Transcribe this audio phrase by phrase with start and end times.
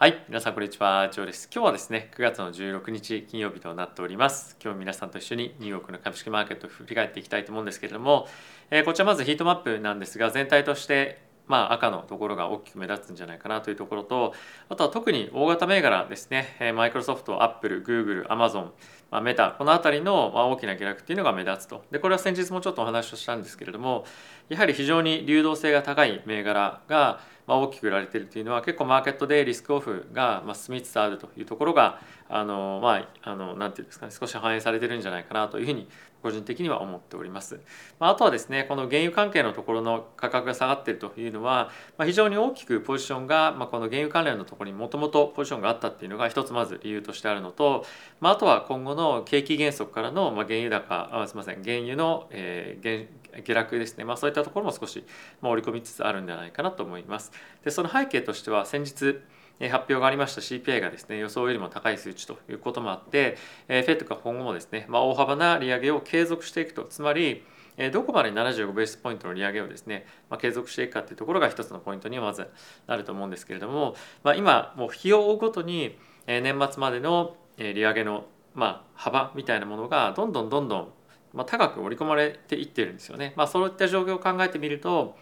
[0.00, 1.50] はい、皆さんこんにちは、ジョーです。
[1.54, 4.56] 今日はですね、9月の16日金曜日となっております。
[4.64, 8.26] 今日皆さんと一緒にニューヨークの株式マーケットを振り返っていきたいと思うんですけれども、
[8.70, 14.32] えーこちらまずヒートマップなんですが、全体としてまあ赤のところが大きく目立つんじゃないかなというところと、
[14.70, 18.72] あとは特に大型銘柄ですね、マイクロソフト、アップル、グーグル、アマゾン、
[19.10, 21.84] まあ、メタ、この辺りの大きな下落っていうのが目立つと。
[21.90, 24.06] で、これは先日もちょっとお話をしたんですけれども、
[24.50, 35.88] やはり非常に流動性が高い銘柄が大きく売られているというのは結構マーケットでリスクオフが進みつつあるというところがあのまああのなんていうんですかね少し反映されてるんじゃないかなというふうに
[36.22, 37.60] 個人的には思っております。
[37.98, 41.70] あ、とはですねこの原油関係のところの価格が下がっているというのは、
[42.04, 47.84] 非常に大きくポジションが、この原油関連のところにもともとポジションがあったっていうのが一つまず理由としてあるのと、
[48.20, 53.08] あ、とは今後の景気減速からの、原油高あすみません原油の、えー、
[53.42, 55.04] 下落ですね、まあ、そういったところも少し、
[55.40, 57.32] まあ、織り込みつつあるんじゃないかなと思います。
[57.64, 59.20] でその背景としては先日
[59.68, 63.36] 発表がありました CPI がですね予想よりも高い数値ということもあって、
[63.68, 67.44] えー、FED が今後もですね、まあ、大幅な利上げを継続していくとつまり
[67.92, 72.48] どこまで75ベースポイントの利上げをですね、まあ、継続していくかというところが一つのポイントにはまず
[72.86, 75.96] なると思うんですけれども、まあ、今もう日を追うごとに
[76.26, 80.88] 年末までの利上げのまあ幅みたいなものがどんどんどんどん
[81.32, 83.32] まあ高く織り込まれていってるんですよね。
[83.36, 85.16] まあ、そういった状況を考えてみると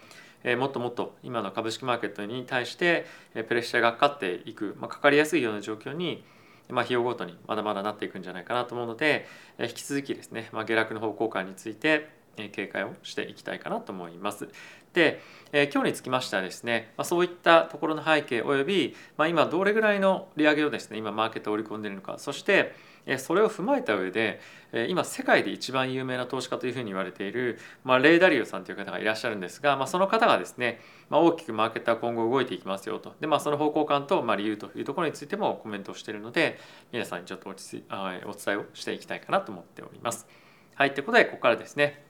[0.45, 3.07] えもっともっと今の株式マーケットに対して
[3.49, 6.25] プレッシャーがかかっていく、まあ、かかりやすいような状況に
[6.71, 9.27] まあ、日をごとにまだまだなっていくんじゃないかなと思うので、
[9.59, 12.09] え引き続きですね、まあ、下落の方向感について
[12.53, 14.49] 警戒をしていきたいかなと思います。
[14.93, 15.21] で、
[15.53, 22.75] えー今日につきましてはですね、まあ、そういったところの背景および、まあ、今どれぐらいの利上げをですね今マーケットを織り込んでいるのかそして
[23.17, 24.41] それを踏まえた上で
[24.89, 36.59] 今世界で一番有名な投資家というふうに言われている、まあ、レイ・ダリオさんという方がいらっしゃるんですが、まあ、その方がですね、まあ、大きくマーケットは今後動いていきますよとで、まあ、その方向感と、ま、理由というところについてもコメントをしているので
[36.93, 37.85] 皆さんにちょっと落ち
[38.27, 40.27] お伝えをしていきたいかなと思っております。
[40.75, 42.08] はいということでここからですね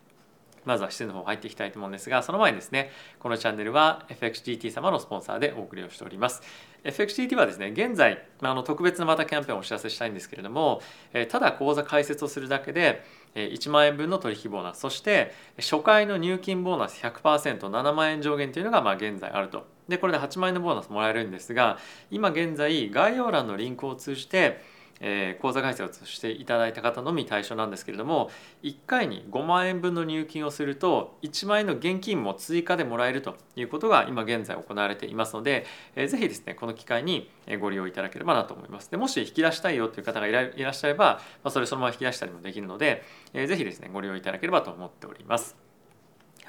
[0.65, 6.43] まずは指数の方入っていきたいと思うんですが、その前にですね、このチャンネルは FXGT 様のスポンサーでお送りをしております。
[6.85, 10.81] FXGT はですね、現在、まあの特別なまたキャンペーンをお知らせしたいんですけれども、
[11.13, 13.05] えただ口座開設をするだけで、
[13.35, 19.67] え1万円分の取引ボーナス、そして初回の入金ボーナス100%、7万円上限というのがま現在あると。
[19.89, 21.79] で、これで8万円のボーナスもらえるんですが、
[22.11, 24.63] 今現在、概要欄のリンクを通じて、
[25.01, 28.31] えー口座開設をしていただいた方のみ対象なんですけれども
[28.63, 43.03] 1回に5万円分の入金をすると1万円の現金も追加でもらえるということが今現在行われていますので、えーぜひですねこの機会にご利用いただければなと思いますでもし引き出したいよという方がいらいらっしゃれば、まあ、それそのまま引き出したりもできるので、
[43.35, 45.68] えーぜひですねご利用いただければと思っております。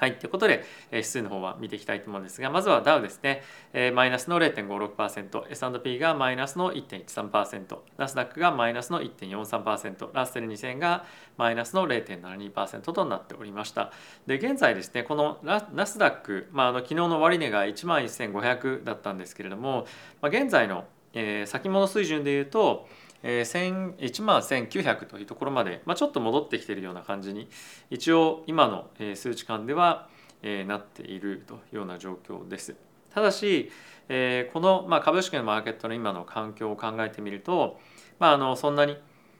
[0.00, 3.42] はい、ということで、えー指数の方は見ていきたいと思うんですが、まずはダウですね、
[3.74, 11.04] えーマイナスの0.56%、S&P がマイナスの1.13%、ナスダックがマイナスの1.43%、ラッセル2000が
[11.36, 13.92] マイナスの0.72%となっておりました。
[14.26, 19.84] で、現在ですね、このナスダック、まあ、あの昨日の終値が11,500だったんですけれども、
[20.22, 22.88] まあ、現在の、えー先物水準でいうと、
[23.22, 27.48] えー、1万1900というところまで、まあ、ちょっと戻ってきているような感じに
[27.90, 30.08] 一応今の数値間では、
[30.42, 32.74] えーなっているというような状況です。
[33.12, 33.70] ただし、
[34.08, 37.78] えーこの、まあ、株式のマーケットの今の環境を考えてみると、
[38.18, 38.96] まあ、あのそんなに、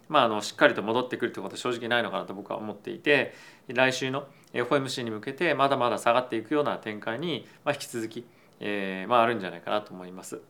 [0.09, 3.35] まあ、あのしっかりと戻ってくるということは正直ないのかなと僕は思っていて
[3.69, 8.27] 来週の FOMC に向けてまだまだ下がっていくような展開に、まあ、引き続き、
[8.59, 10.41] えーまあ、あるんじゃないかなと思います。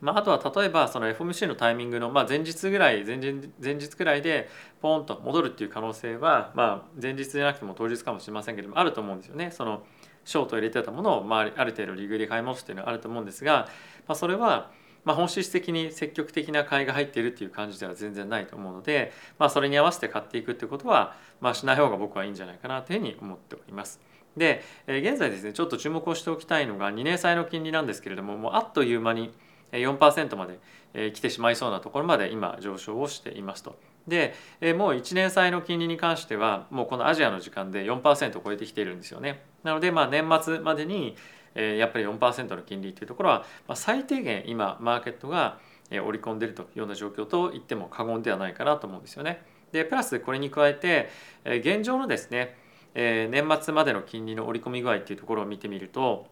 [0.00, 4.48] まあ、あとは例えばその FOMC のタイミングの、まあ、前日ぐらい前日前日ぐらいで
[4.80, 9.50] ポーンと戻るっていう可能性は、まあ、前日じゃなくても当日かもしれませんけどもあると思うんですよね。
[9.50, 9.82] その
[10.24, 13.68] ショート入れてたものを、まあ、ある程度利食いで買い戻すっていうのはあると思うんですが、
[14.06, 14.70] まあ、それは、
[15.04, 24.00] まあ、本質的に積極的な買いが入っているっていう感じでは全然ないと思うので、まあ、それに合わせて買っていくってことは、まあ、しない方が僕はいいんじゃないかなというふうに思っております。
[24.36, 29.32] で、えー現在ですねちょっと注目をしておきたいのが2年債の金利なんですけれどももうあっという間に
[29.72, 30.58] 4%まで
[30.94, 33.76] え来てしまいそうなところまで今上昇をしていますと。
[34.08, 39.42] でえもう1年債の金利に関してはもうこのアジアの時間で4%を超えてきているんですよね。
[39.62, 41.16] なのでまあ年末までに
[41.54, 45.58] えやっぱり4%の金利というところはま最低限今マーケットが
[45.90, 49.42] え織り込んでいるというような状況と言っても過言ではないかなと思うんですよね。
[49.72, 51.10] でプラスこれに加えて
[51.44, 52.56] え現状のですね
[52.94, 56.26] え年末までの金利の織り込み具合っていうところを見てみると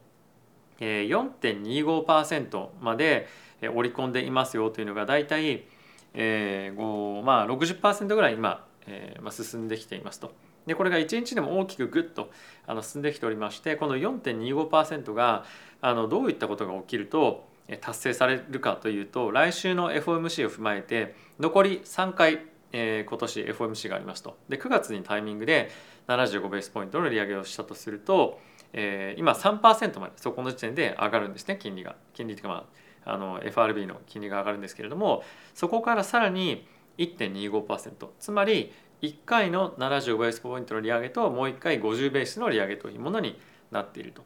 [0.85, 3.27] 4.25%まで
[3.61, 5.65] えー織り込んでいますよというのが大体
[6.13, 10.31] えーまあ60%ぐらい今、えーまあ、進んできていますと。
[10.65, 12.29] でこれが1日でも大きくグッと
[12.67, 15.43] あの進んできておりましてこの4.25%が
[15.81, 17.47] あのどういったことが起きると
[17.81, 22.41] 達成されるかというと来週の FOMC を踏まえて残り3回、
[22.71, 25.71] えー、今年 FOMC がありますとで9月にタイミングで
[26.07, 28.39] 75ベースポイントの利上げをしたとすると、
[28.73, 35.23] えー、今3%までそこの時点で上がるんですね金利が金利というかまああの FRB の金利が上がるんですけれども
[35.55, 36.67] そこからさらに
[36.97, 38.71] 1.25%つまり
[39.01, 43.39] 1回の75ベースポイントの利上げともう1回50ベースの利上げというものに
[43.71, 44.23] なっていると。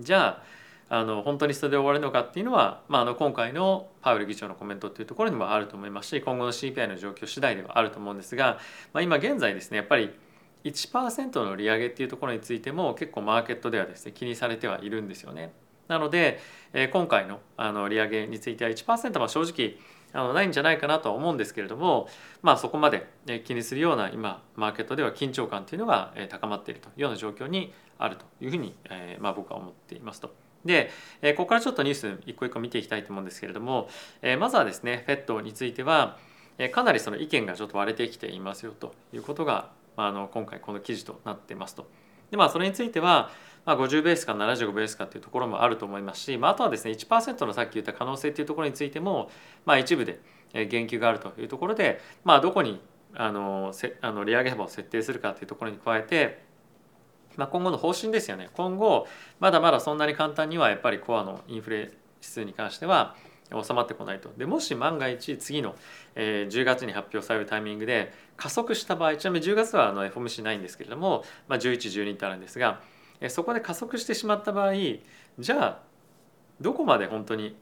[0.00, 0.42] じゃあ
[0.92, 8.58] あの本当にそれで終わるのかっていうのは、まあ、あの今回のパウエル議長のコメントっていうところにもあると思いますし今後の CPI の状況次第ではあると思うんですが、
[8.92, 10.10] まあ、今現在ですねやっぱり
[10.64, 15.52] 1%の利上げっていうところについても結構マーケットではですね気にされてはいるんですよね。
[15.88, 16.38] なので、
[16.72, 19.76] え今回のあの利上げについては1%は正直
[20.12, 22.08] あのないんじゃないかなとは思うんですけれども、
[22.42, 23.06] まあ、そこまで
[23.44, 30.34] 気にするような今マーケットでは緊張感というのが高まっているというような状況にあるというふうに、えまあ、僕は思っていますと。
[30.64, 30.90] で、
[31.36, 33.88] ここからちょっとニュース一個一個見ていきたいと思うんですけれども、
[34.38, 36.18] まずはですね FED については
[36.72, 41.86] かなりその意見がちょっと割れてきていますよということが、まあ、あの今回この記事となっていますと。
[42.30, 43.30] でまあそれについては、
[43.66, 49.30] まあ、50ベースか75ベースかというところもあると思いますし、まあ、あとはですね1%のさっき言った可能性というところについても、
[49.66, 50.20] まあ、一部で
[50.54, 52.80] 言及があるというところで、まあ、どこに
[53.14, 56.42] あのせあの利上げ幅を設定するかというところに加えて、
[57.36, 59.06] まあ、今後の方針ですよね今後
[59.38, 61.92] まだまだそんなに簡単にはやっぱりコアのインフレ指
[62.22, 63.16] 数に関しては
[63.50, 65.74] 収まってこないとでもし万が一次の、
[66.14, 72.80] えー、10月に発表されるタイミングで加速した場合ちなみに10月はあの FOMC ないんですけれども、まあ、1112ってあるんですが、
[73.20, 74.72] えー、そこで加速してしまった場合
[75.38, 75.78] じゃあ
[76.60, 77.56] どこまで本当に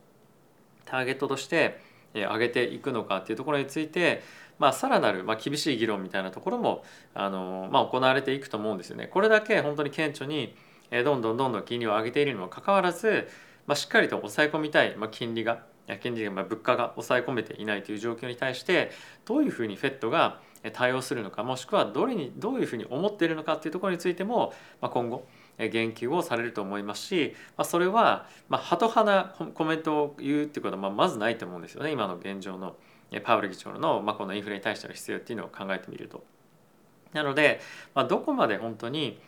[0.85, 1.81] ターゲットとして
[2.15, 4.23] え上げていくのかっていうところについて、
[4.59, 9.07] まあ、さらなる、まあ、厳しい議論みたいなところもあの、まあ、行われていくと思うんですよね。
[9.07, 10.55] これだけ本当に顕著に
[10.91, 13.29] どんどんどんどん金利を上げているにもかかわらず、
[13.67, 15.65] まあ、しっかりと抑え込みたい、まあ、金利が
[15.97, 18.91] 金利が物価が抑え込めていないという状況に対して
[19.25, 20.41] どういうふうに FED が
[20.73, 25.27] 対応するのかもしくはどれにどういうふうに思っているのかっていうところについても、まあ、今後
[25.59, 32.77] 言及をされると思いますし、まあ、それは、まあ、ハト派なコメントを言うっていうことはままずないと思うんですよね今の現状の
[33.25, 36.23] パウエル議長の、まあ、このインフレに対しての姿勢っていうのを考えてみると。
[37.13, 37.61] なので、
[37.95, 39.19] まあ、どこまで本当に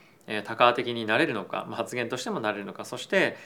[0.44, 3.36] 多価的になれるのか発言としてもなれるのかそして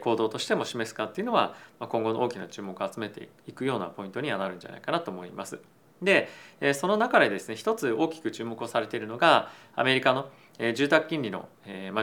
[0.00, 5.60] 行動としても示すかっていうのは今後の大きな注目を集めていくようなポイントにはなるんじゃないかなと思います。
[6.02, 6.28] で
[6.74, 10.30] その中でですね一つ大きく注目をされているのがアメリカの
[10.74, 11.48] 住宅金利の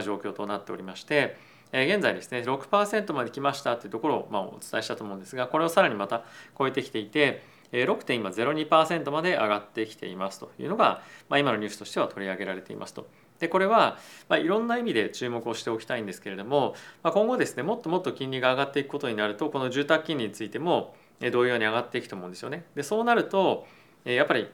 [0.02, 1.36] 状況となっておりまして
[1.72, 6.24] 現在ですね6%まで来ましたというところをお伝えしたと思うんですがこれをさらにまた
[6.58, 7.42] 超えてきていて
[7.72, 13.06] 6.02%まで上がってきていますというのが今のニュースとしては取り上げられていますと。
[13.40, 13.98] でこれは、
[14.28, 20.94] まあ、いろんな意味で注目をしておきたいんですけれども、まあ、今後ですねもっともっと金利が上がっていくことになるとこの住宅金利についても
[21.32, 22.64] 同様に上がっていくと思うんですよね。
[22.74, 23.66] でそうなると
[24.04, 24.48] やっぱり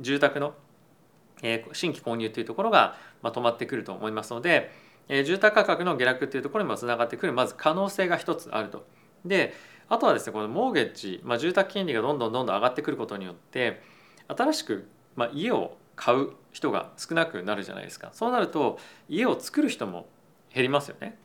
[0.00, 0.54] 住宅の
[1.72, 4.72] 新規購入というところが止まってくると思いますので
[5.08, 8.86] 住宅価格の下落というところにもつながってくるまず可能性が一つあると。
[9.24, 9.54] で
[9.88, 13.80] あとはですねこのモーゲッジ、まあ、住宅金利がどんどんどんどん上がってくることによって
[14.28, 14.86] 新しく、
[15.16, 18.10] ま、家を買う人が少なくなるじゃないですか。
[18.12, 18.78] そうなると
[19.08, 20.06] 家を作る人も
[20.54, 21.18] 減りますよね。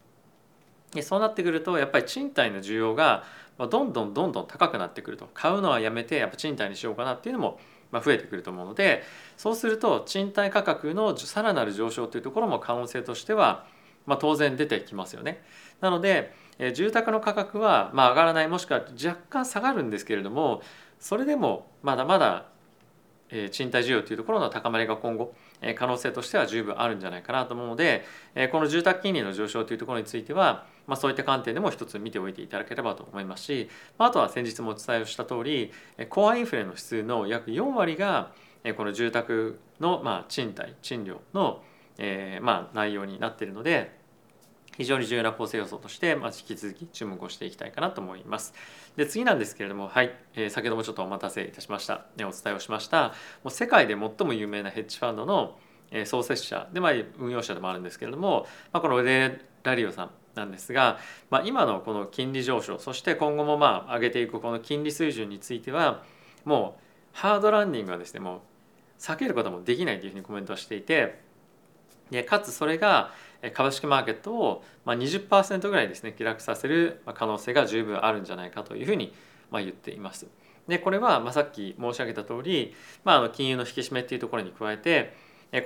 [0.91, 3.23] でそうなってくるとやっぱり賃貸の需要が
[3.57, 5.29] どんどんどんどん高くなってくると。
[5.33, 7.59] 買うのはやめてやっぱ賃貸にしようかなっていうのも
[7.93, 9.03] 増えてくると思うので
[9.37, 13.65] そうすると賃貸価格のさらなる上昇というところも可能性としては
[14.05, 15.43] まあ、当然出てきますよね。
[15.79, 16.33] なので
[16.73, 20.61] 住宅の価格はまあ上がらないもしくは若干下がるんですけれども
[20.99, 22.45] それでもまだまだ
[23.51, 25.33] 賃貸需要というところの高まりが今後
[25.75, 28.05] 可能性としては十分あるんじゃないかなと思うので
[28.51, 35.71] この住宅金利の上昇というところについては、まあ、そういった観点でも一つ見ておいていただければと思いますしあとは先日もお伝えをした通り
[36.09, 38.31] コアインフレの指数の約4割が
[38.77, 41.63] この住宅のま賃貸賃料の
[41.97, 44.02] え、ま、内容になっているので
[44.77, 48.53] 非常に重要な構成要素として、まあ、引き続き注目をしていきたいかなと思います。
[48.95, 53.09] で次なんですけれども、はい、えー、先ほどもちょっとお待たせいたしました、ね、お伝えをしました。
[53.09, 53.13] も
[53.45, 55.57] う世界で最も有名なヘッジファンドの、
[55.91, 60.97] え、創設者で、まあ、運用者でもあるんですけれども、まあ、このレイ・ラリオさんなんですが、
[61.29, 66.03] まあ、今のこの金利上昇そして今後もまあ上げていくこの金利水準については
[66.43, 68.39] もうハードランディングはですねもう
[68.99, 71.22] 避けることもできないというふうにコメントをしていて
[72.11, 73.11] でかつそれが
[73.53, 79.13] 株式マーケットを20%ぐらいですね下落させる可能性が十分あるんじゃないかというふうに
[79.51, 80.27] 言っています。
[80.67, 85.13] でこれはまさっき申し上げた通り、まあ、あの金融の引き締めっていうところに加えて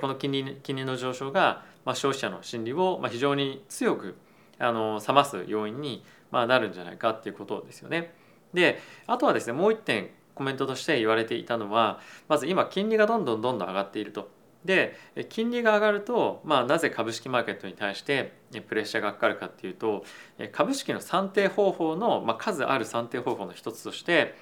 [0.00, 4.16] この金利金利の上昇が消費者の心理を非常に強く
[4.58, 8.12] あの冷ます要因にまあ、なるんじゃないかっていうことですよね。
[8.54, 14.30] であとはですねもう一点コメントとして言われていたのはまず今金利がどんどんどんどん上がっていると。
[14.64, 14.96] で
[15.28, 18.32] 金利が上がると、まあ、なぜ株式マーケットに対して
[18.68, 20.04] プレッシャーがかかるかっていうと
[20.52, 24.34] 株式の算定方法の、まあ、数ある算定方法の一つとして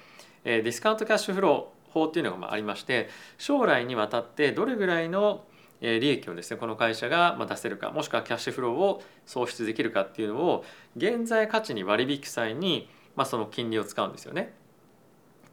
[0.43, 5.45] ディスカウントキャッシュフロー法っていうのがありまして将来にわたってどれぐらいの
[5.81, 14.53] 利益をですねこの会社が出せるかもしくはキャッシュフローを創出できるかっていうのを現在価値に割り引く際に、まあ、その金利を使うんですよね。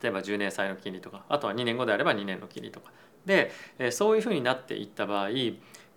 [0.03, 2.93] 例えば10年債の金利とかあとは2年後であれば2年の金利とか
[3.27, 3.51] で
[3.91, 5.29] そういうふうになっていった場合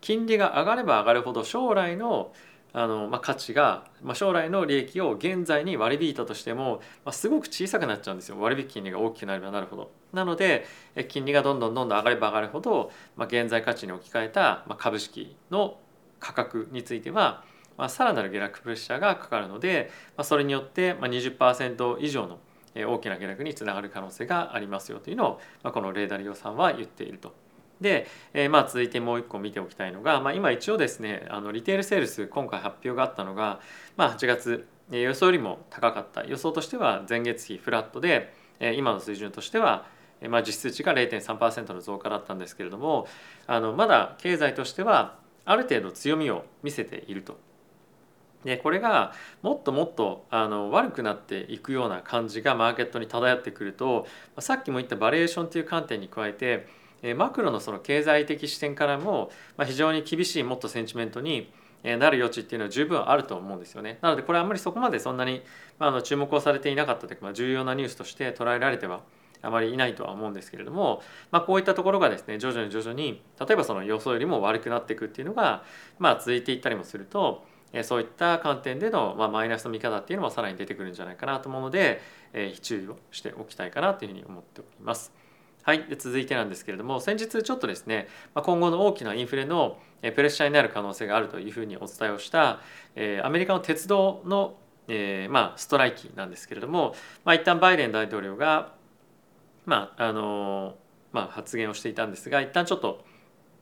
[0.02, 2.32] 金利が上がれば上がるほど将来の
[2.74, 9.92] あの、まあ、価値が、まあ、将来の利益を現在に割り引いたとしても、まあ、すごく小さくなっちゃうんですよ割引金利が大きくなればなるほど。
[10.14, 10.66] なので
[11.08, 15.80] 金利がどんどんどんどん上がれば上がるほど、まあ、現在価値に置き換えた、まあ、株式の
[16.20, 17.44] 価格については、
[17.78, 22.40] まあ、さらなる下落プレッシャーがかかるので、まあ、それによって、まあ、20%以上の
[22.86, 27.34] 大きな下落につながる可能性がありますよというのを、ま、このレーダリオさんは言っていると。
[27.82, 33.60] で、えー、まあ続いてもう一個見ておきたいのが、まあ、今一応ですねあのリテールセールス今回発表があったのが、
[33.96, 38.34] まあ、8月予想よりも高かった予想としては前月比フラットで
[38.76, 39.86] 今の水準としては
[40.30, 43.08] まあ、実質値が0.3%の増加だったんですけれども
[43.46, 47.38] あのまだ経済としてはある程度強みを見せていると
[48.48, 49.12] でこれが
[49.42, 54.08] もっともっとあの悪くなっていくような感じがマーケットに漂ってくると
[54.40, 56.66] さっきも言ったバリエーションという観点に加えて
[57.16, 59.32] マクロのその経済的視点からも
[59.66, 61.52] 非常に厳しいもっとセンチメントに
[61.84, 64.00] なる余地っていうのは十分あると思うんですよね。
[64.02, 65.44] なのでこれあんまりそこまでそんなに
[65.78, 69.02] まあの注目をされていなかったというか、まあ、重要なニュースとして捉えられては
[69.42, 71.02] あまりいないとは思うんですけれども、
[71.32, 75.64] まあ、こういったところがですね徐々に徐々に例えばその予想よりも悪くなっていくっていうのが、
[76.00, 77.46] まあ、続いていったりもすると
[77.84, 82.02] そういった観点での、まあ、マイナスの見方っていうのもさらに出てくるんじゃないかなと思うので、
[82.34, 85.12] え、注意をしておきたいかなというふうに思っております。
[85.68, 92.62] はい、で続いてなんですけれども先日ちょっとですね今後の大きなインフレのプレッシャーになる可能性があるというふうにお伝えをした、
[92.96, 94.56] え、アメリカの鉄道の、
[94.88, 96.96] え、まあ、ストライキなんですけれども、
[97.26, 98.76] まあ、一旦バイデン大統領が、
[99.66, 100.76] まああの
[101.12, 103.04] まあ、発言をしていたんですが一旦ちょっと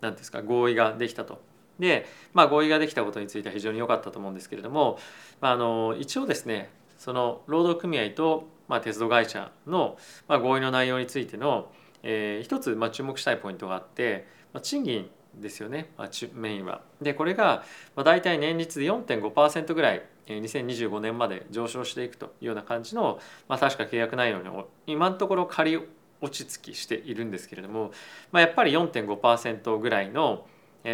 [0.02, 1.42] 何ですか合意ができたと
[1.80, 4.98] で、まあ、合意ができたことについては非常に良かったと思うんですけれども、
[5.42, 11.72] まあ、あの一応ですねその労働組合と、まあ、鉄道会社の、まあ、合意の内容についての、
[12.04, 16.82] えー、一つ、まあ、注目したいポイントがあって、まあ、賃金ですよね、まあ、メインは。
[17.02, 17.64] でこれが、
[17.96, 24.50] まあ、大体年率で4.5%ぐらい2025年まで上昇していくというような感じの、まあ、確か契約内容に
[24.88, 25.80] 今のところ仮
[26.22, 27.92] 落ち着きしているんですけれども、
[28.32, 30.48] まあ、やっぱり4.5%ぐらいの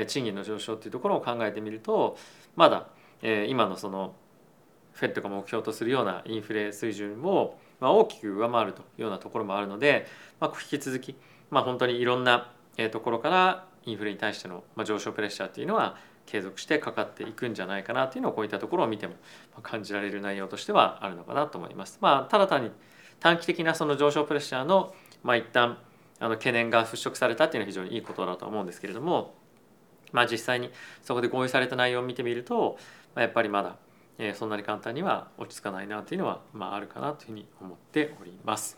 [0.07, 2.17] 賃金の上昇っていうところを考えてみると
[2.55, 2.88] まだ
[3.48, 4.13] 今のその
[4.93, 10.05] フェットが目標とするようなインフレ水準を大きく上回るというようなところもあるので、
[10.39, 11.15] ま、引き続き、
[11.50, 12.51] ま、本当にいろんな
[12.91, 19.15] ところからインフレに対しての上昇プレッシャーっていうのは継続してかかっていくんじゃないかなっていうのをこういったところを見ても
[19.63, 21.98] 感じられる内容としてはあるのかなと思います。
[22.01, 22.71] まあ、ただ単に
[23.19, 24.93] 短期的なその上昇プレッシャーの、
[25.24, 25.77] まあ、一旦
[26.19, 29.33] あの懸念が払拭されたっていうのは非常にいいことだと思うんですけれども
[30.12, 30.70] まあ、実際に
[31.03, 32.77] そこで合意された内容を見てみると、
[33.15, 33.75] まあ、やっぱりまだ、
[34.18, 38.77] えー、そんなに簡単には落ち着かないなというのは、まあ、あるかなというふうに思っております。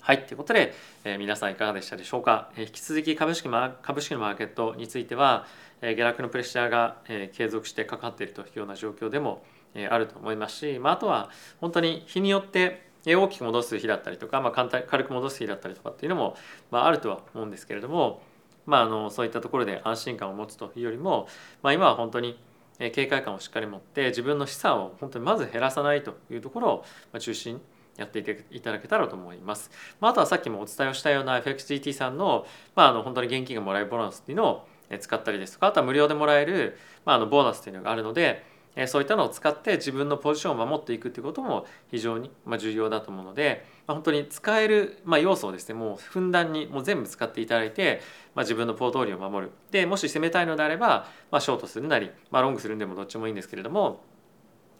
[0.00, 0.72] はい、ということで、
[1.04, 2.50] えー、皆さんいかがでしたでしょうか？
[2.56, 3.48] えー、引き続き株式
[3.82, 5.46] 株式のマーケットについては、
[5.80, 9.44] えー、下落のプレッシャーが、えー、継続してかかっているというような状況でも、
[9.74, 11.30] えー、あると思いますし、まあ、あとは
[11.60, 16.36] 本当に日によって大きく戻す日だったりとか、まあ、簡単軽く戻す日だったりとかっていうのも、
[16.70, 18.22] まあ、あるとは思うんですけれども、
[18.66, 21.28] まあ、あのそういったところで安心感を持つというよりも、
[21.62, 22.38] まあ、今は本当に
[22.78, 27.60] 警戒感をしっかり持って自分の資産を本当にまず減らさないというところを中心に
[27.96, 28.18] やって
[28.50, 29.70] いただけたらと思います。
[30.00, 34.68] まあ、あとはさっきもお伝えをしたような FXGT さんの,、まあ、あの本当に現金がもらえるボーナスっていうのを
[35.00, 38.44] 使ったりですとかあとは無料でもらえる、まあ、あのボーナスっていうのがあるので
[38.86, 48.02] そういったのを使って自分のポジションを守っていくっていうことも非常に重要だと思うので本当に使える要素をですねもうふんだんにもう全部使っていただいて
[48.36, 54.02] 自分のポートフォリオを守るでもし攻めたいのであればショートするなりロングするんでもどっちもいいんですけれども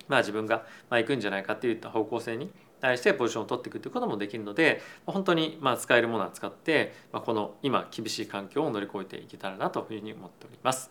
[0.09, 2.51] まあ自分が行くんじゃないかっていった方向性に
[2.81, 10.91] 対してポジションを取っていくということもできるので本当にまあ使えるものは使ってこの今厳しい環境を乗り越えていけたらなというふうに思っております。